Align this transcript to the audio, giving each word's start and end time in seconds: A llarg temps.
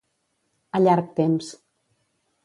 A 0.79 0.81
llarg 0.85 1.11
temps. 1.19 1.51